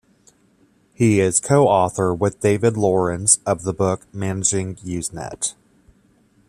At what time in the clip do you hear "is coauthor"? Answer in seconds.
1.19-2.17